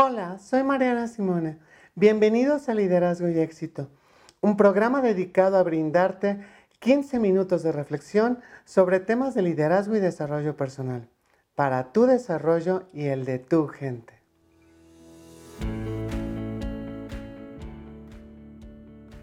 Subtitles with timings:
[0.00, 1.58] Hola, soy Mariana Simone.
[1.96, 3.90] Bienvenidos a Liderazgo y Éxito,
[4.40, 6.38] un programa dedicado a brindarte
[6.78, 11.08] 15 minutos de reflexión sobre temas de liderazgo y desarrollo personal,
[11.56, 14.22] para tu desarrollo y el de tu gente.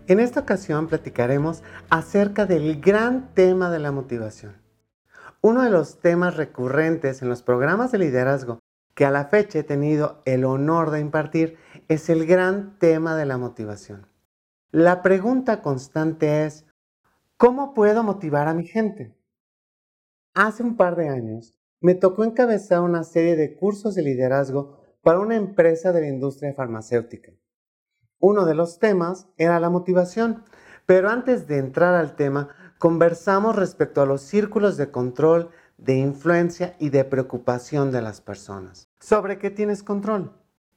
[0.07, 4.57] En esta ocasión platicaremos acerca del gran tema de la motivación.
[5.39, 8.59] Uno de los temas recurrentes en los programas de liderazgo
[8.96, 11.57] que a la fecha he tenido el honor de impartir
[11.89, 14.08] es el gran tema de la motivación.
[14.72, 16.66] La pregunta constante es,
[17.38, 19.16] ¿cómo puedo motivar a mi gente?
[20.34, 25.20] Hace un par de años me tocó encabezar una serie de cursos de liderazgo para
[25.20, 27.31] una empresa de la industria farmacéutica.
[28.20, 30.44] Uno de los temas era la motivación,
[30.86, 36.75] pero antes de entrar al tema, conversamos respecto a los círculos de control de influencia
[36.79, 38.88] y de preocupación de las personas.
[38.99, 40.31] ¿Sobre qué tienes control?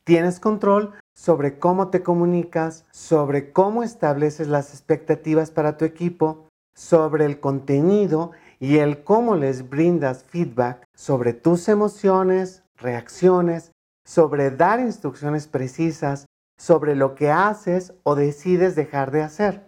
[0.05, 7.25] Tienes control sobre cómo te comunicas, sobre cómo estableces las expectativas para tu equipo, sobre
[7.25, 13.73] el contenido y el cómo les brindas feedback sobre tus emociones, reacciones,
[14.05, 19.67] sobre dar instrucciones precisas, sobre lo que haces o decides dejar de hacer,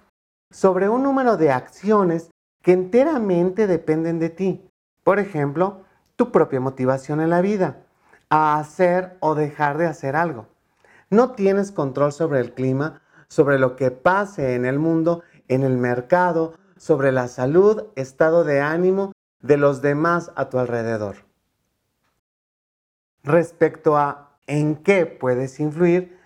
[0.50, 2.30] sobre un número de acciones
[2.62, 4.69] que enteramente dependen de ti,
[5.11, 5.83] por ejemplo,
[6.14, 7.83] tu propia motivación en la vida,
[8.28, 10.47] a hacer o dejar de hacer algo.
[11.08, 15.78] No tienes control sobre el clima, sobre lo que pase en el mundo, en el
[15.78, 21.17] mercado, sobre la salud, estado de ánimo de los demás a tu alrededor.
[23.24, 26.17] Respecto a en qué puedes influir,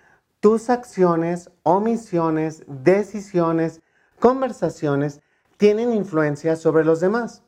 [0.41, 3.81] tus acciones, omisiones, decisiones,
[4.21, 5.23] conversaciones
[5.57, 7.45] tienen influencia sobre los demás.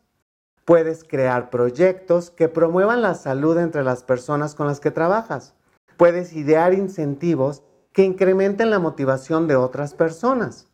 [0.66, 5.54] Puedes crear proyectos que promuevan la salud entre las personas con las que trabajas.
[5.96, 10.66] Puedes idear incentivos que incrementen la motivación de otras personas.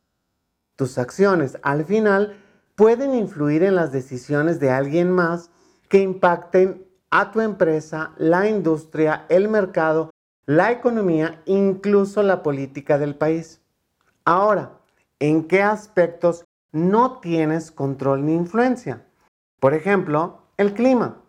[0.77, 2.43] Tus acciones, al final,
[2.75, 5.51] pueden influir en las decisiones de alguien más
[5.91, 10.09] que impacten a tu empresa, la industria, el mercado,
[10.47, 13.61] la economía, incluso la política del país.
[14.25, 14.79] Ahora,
[15.19, 19.05] ¿en qué aspectos no tienes control ni influencia?
[19.63, 21.23] Por ejemplo, el clima,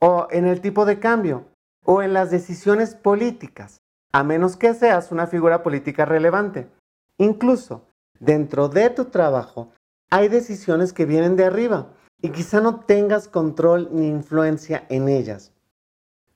[0.00, 1.44] o en el tipo de cambio,
[1.84, 3.80] o en las decisiones políticas,
[4.12, 6.68] a menos que seas una figura política relevante.
[7.16, 7.86] Incluso
[8.18, 9.70] dentro de tu trabajo
[10.10, 15.52] hay decisiones que vienen de arriba y quizá no tengas control ni influencia en ellas.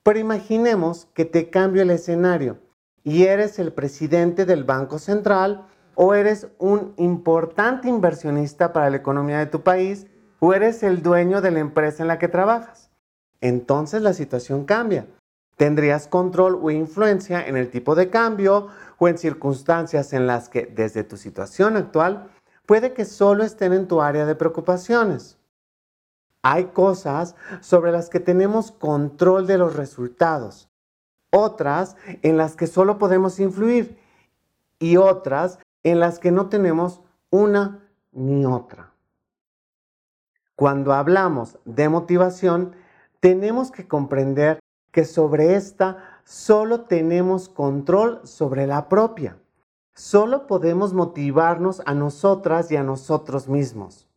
[0.03, 2.59] Pero imaginemos que te cambio el escenario
[3.03, 9.39] y eres el presidente del Banco Central o eres un importante inversionista para la economía
[9.39, 10.07] de tu país
[10.43, 12.89] o eres el dueño de la empresa en la que trabajas.
[13.41, 15.05] Entonces la situación cambia.
[15.55, 20.65] Tendrías control o influencia en el tipo de cambio o en circunstancias en las que
[20.65, 22.31] desde tu situación actual
[22.65, 25.37] puede que solo estén en tu área de preocupaciones.
[26.41, 30.69] Hay cosas sobre las que tenemos control de los resultados,
[31.29, 33.95] otras en las que solo podemos influir
[34.79, 38.91] y otras en las que no tenemos una ni otra.
[40.61, 42.75] Cuando hablamos de motivación,
[43.19, 44.59] tenemos que comprender
[44.91, 49.39] que sobre esta solo tenemos control sobre la propia.
[49.95, 54.07] Solo podemos motivarnos a nosotras y a nosotros mismos.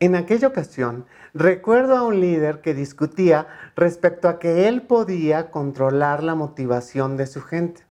[0.00, 1.04] En aquella ocasión,
[1.34, 3.46] recuerdo a un líder que discutía
[3.76, 7.86] respecto a que él podía controlar la motivación de su gente.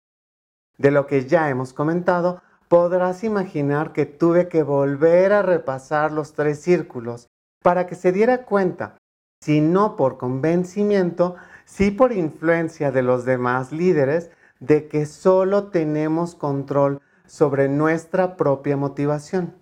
[0.79, 6.33] De lo que ya hemos comentado, podrás imaginar que tuve que volver a repasar los
[6.33, 7.27] tres círculos
[7.61, 8.97] para que se diera cuenta,
[9.41, 16.35] si no por convencimiento, si por influencia de los demás líderes, de que solo tenemos
[16.35, 19.55] control sobre nuestra propia motivación.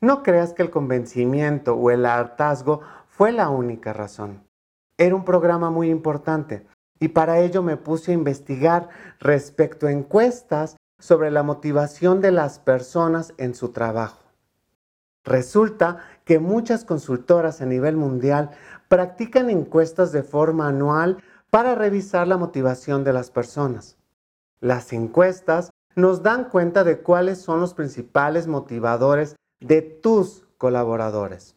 [0.00, 4.44] No creas que el convencimiento o el hartazgo fue la única razón.
[4.98, 6.66] Era un programa muy importante
[7.00, 8.88] y para ello me puse a investigar
[9.18, 14.22] respecto a encuestas sobre la motivación de las personas en su trabajo.
[15.24, 18.50] Resulta que muchas consultoras a nivel mundial
[18.88, 23.96] practican encuestas de forma anual para revisar la motivación de las personas.
[24.60, 31.56] Las encuestas nos dan cuenta de cuáles son los principales motivadores de tus colaboradores.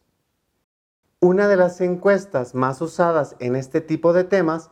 [1.19, 4.71] Una de las encuestas más usadas en este tipo de temas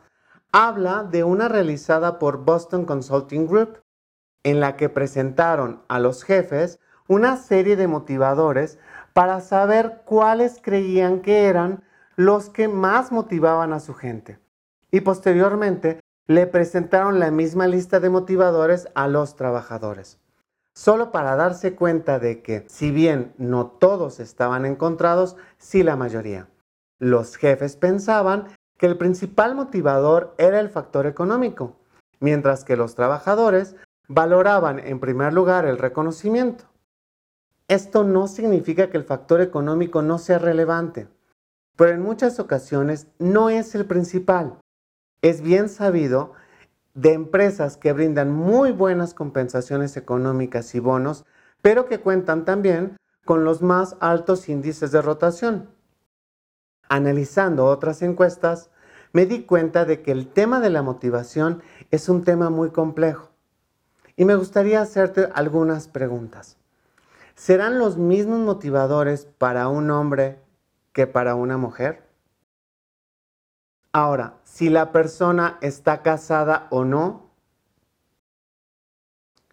[0.50, 3.78] habla de una realizada por Boston Consulting Group
[4.42, 8.78] en la que presentaron a los jefes una serie de motivadores
[9.12, 11.82] para saber cuáles creían que eran
[12.16, 14.38] los que más motivaban a su gente.
[14.90, 20.18] y posteriormente le presentaron la misma lista de motivadores a los trabajadores,
[20.74, 26.48] solo para darse cuenta de que, si bien no todos estaban encontrados, sí la mayoría.
[26.98, 31.76] Los jefes pensaban que el principal motivador era el factor económico,
[32.20, 33.76] mientras que los trabajadores
[34.08, 36.64] valoraban en primer lugar el reconocimiento.
[37.68, 41.06] Esto no significa que el factor económico no sea relevante,
[41.76, 44.58] pero en muchas ocasiones no es el principal.
[45.20, 46.32] Es bien sabido
[46.94, 51.26] de empresas que brindan muy buenas compensaciones económicas y bonos,
[51.60, 55.68] pero que cuentan también con los más altos índices de rotación.
[56.88, 58.70] Analizando otras encuestas,
[59.12, 63.27] me di cuenta de que el tema de la motivación es un tema muy complejo.
[64.18, 66.56] Y me gustaría hacerte algunas preguntas.
[67.36, 70.40] ¿Serán los mismos motivadores para un hombre
[70.92, 72.02] que para una mujer?
[73.92, 77.30] Ahora, si la persona está casada o no,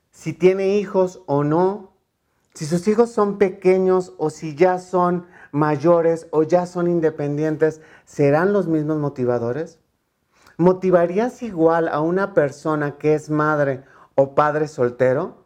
[0.10, 1.92] si tiene hijos o no,
[2.56, 8.52] si sus hijos son pequeños o si ya son mayores o ya son independientes, ¿serán
[8.52, 9.78] los mismos motivadores?
[10.58, 13.84] ¿Motivarías igual a una persona que es madre
[14.16, 15.46] o padre soltero?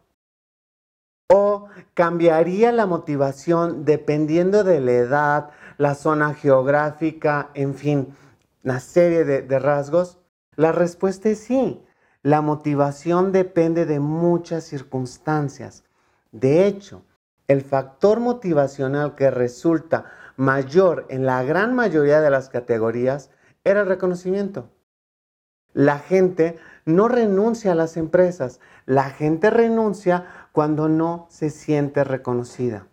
[1.28, 8.16] ¿O cambiaría la motivación dependiendo de la edad, la zona geográfica, en fin,
[8.64, 10.18] una serie de, de rasgos?
[10.56, 11.84] La respuesta es sí.
[12.22, 15.84] La motivación depende de muchas circunstancias.
[16.32, 17.02] De hecho,
[17.48, 20.04] el factor motivacional que resulta
[20.36, 23.30] mayor en la gran mayoría de las categorías
[23.64, 24.70] era el reconocimiento.
[25.72, 32.86] La gente no renuncia a las empresas, la gente renuncia cuando no se siente reconocida.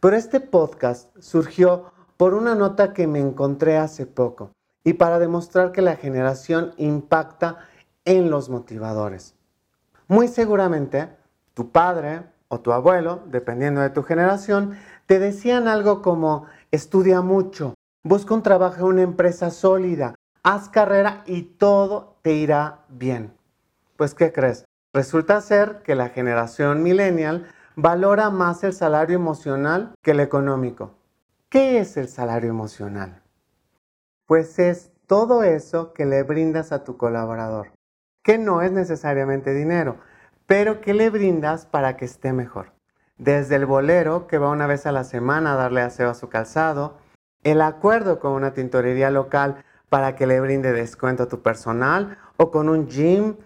[0.00, 4.50] Pero este podcast surgió por una nota que me encontré hace poco
[4.84, 7.58] y para demostrar que la generación impacta
[8.04, 9.34] en los motivadores.
[10.08, 11.08] Muy seguramente
[11.54, 12.22] tu padre,
[12.52, 17.72] o tu abuelo, dependiendo de tu generación, te decían algo como estudia mucho,
[18.04, 23.32] busca un trabajo en una empresa sólida, haz carrera y todo te irá bien.
[23.96, 24.64] Pues, ¿qué crees?
[24.92, 30.94] Resulta ser que la generación millennial valora más el salario emocional que el económico.
[31.48, 33.22] ¿Qué es el salario emocional?
[34.26, 37.72] Pues es todo eso que le brindas a tu colaborador,
[38.22, 39.98] que no es necesariamente dinero,
[40.46, 42.72] pero ¿qué le brindas para que esté mejor?
[43.18, 46.28] Desde el bolero, que va una vez a la semana a darle aseo a su
[46.28, 46.98] calzado,
[47.44, 52.50] el acuerdo con una tintorería local para que le brinde descuento a tu personal, o
[52.50, 53.36] con un gym,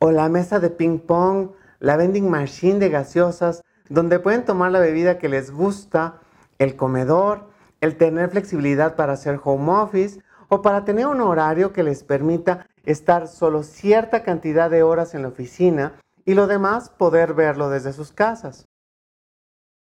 [0.00, 4.80] o la mesa de ping pong, la vending machine de gaseosas, donde pueden tomar la
[4.80, 6.20] bebida que les gusta,
[6.58, 7.48] el comedor,
[7.80, 10.20] el tener flexibilidad para hacer home office
[10.50, 15.22] o para tener un horario que les permita estar solo cierta cantidad de horas en
[15.22, 15.94] la oficina
[16.26, 18.66] y lo demás poder verlo desde sus casas.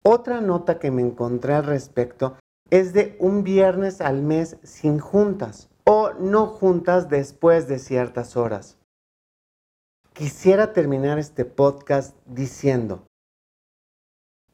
[0.03, 2.39] Otra nota que me encontré al respecto
[2.71, 5.69] es de un viernes al mes sin juntas
[6.15, 8.79] no juntas después de ciertas horas.
[10.13, 13.07] Quisiera terminar este podcast diciendo,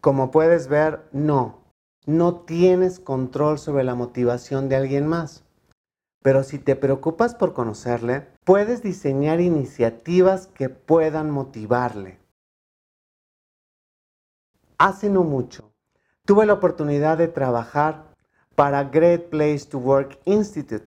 [0.01, 1.63] como puedes ver, no,
[2.07, 5.45] no tienes control sobre la motivación de alguien más.
[6.23, 12.19] Pero si te preocupas por conocerle, puedes diseñar iniciativas que puedan motivarle.
[14.79, 15.73] Hace no mucho,
[16.27, 18.13] tuve la oportunidad de trabajar
[18.57, 20.85] para Great Place to Work Institute.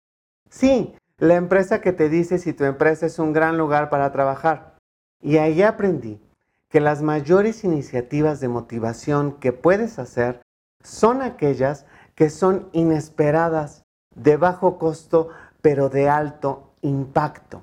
[0.52, 4.76] Sí, la empresa que te dice si tu empresa es un gran lugar para trabajar.
[5.22, 6.20] Y ahí aprendí
[6.68, 10.42] que las mayores iniciativas de motivación que puedes hacer
[10.84, 13.82] son aquellas que son inesperadas
[14.14, 15.30] de bajo costo,
[15.62, 17.62] pero de alto impacto.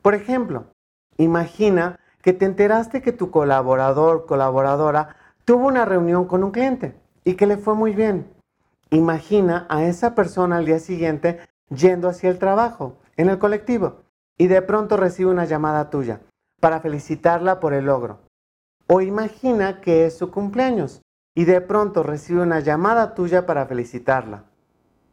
[0.00, 0.72] Por ejemplo,
[1.18, 7.34] imagina que te enteraste que tu colaborador, colaboradora, tuvo una reunión con un cliente y
[7.34, 8.26] que le fue muy bien.
[8.88, 11.40] Imagina a esa persona al día siguiente
[11.70, 14.02] yendo hacia el trabajo, en el colectivo,
[14.38, 16.20] y de pronto recibe una llamada tuya
[16.60, 18.18] para felicitarla por el logro.
[18.86, 21.02] O imagina que es su cumpleaños
[21.34, 24.44] y de pronto recibe una llamada tuya para felicitarla.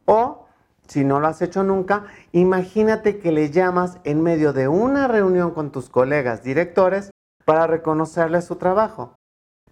[0.04, 0.46] O,
[0.86, 5.52] si no lo has hecho nunca, imagínate que le llamas en medio de una reunión
[5.52, 7.10] con tus colegas directores
[7.44, 9.14] para reconocerle su trabajo.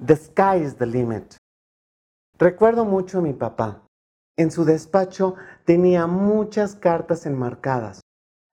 [0.05, 1.37] The sky is the limit.
[2.38, 3.83] Recuerdo mucho a mi papá.
[4.37, 8.00] En su despacho tenía muchas cartas enmarcadas.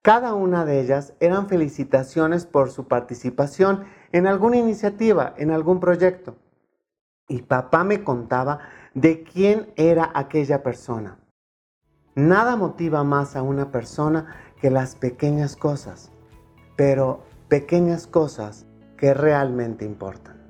[0.02, 6.36] Cada una de ellas eran felicitaciones por su participación en alguna iniciativa, en algún proyecto.
[7.26, 8.58] Y papá me contaba
[8.92, 11.18] de quién era aquella persona.
[12.14, 16.12] Nada motiva más a una persona que las pequeñas cosas,
[16.76, 18.66] pero pequeñas cosas
[18.98, 20.43] que realmente importan.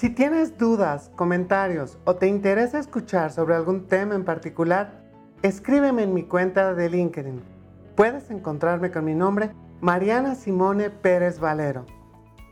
[0.00, 5.04] Si tienes dudas, comentarios o te interesa escuchar sobre algún tema en particular,
[5.42, 7.42] escríbeme en mi cuenta de LinkedIn.
[7.96, 9.50] Puedes encontrarme con mi nombre,
[9.82, 11.84] Mariana Simone Pérez Valero.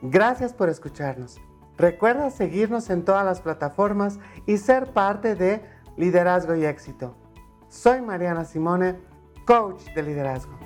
[0.03, 1.41] Gracias por escucharnos.
[1.79, 5.63] Recuerda seguirnos en todas las plataformas y ser parte de
[5.97, 7.17] Liderazgo y Éxito.
[7.71, 8.97] Soy Mariana Simone,
[9.47, 10.58] coach de liderazgo.